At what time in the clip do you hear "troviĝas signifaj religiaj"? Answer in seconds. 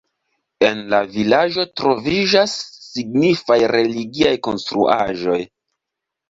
1.81-4.33